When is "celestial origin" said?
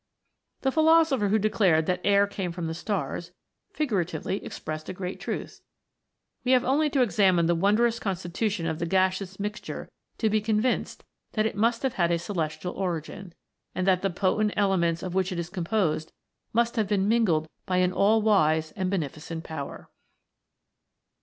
12.57-13.33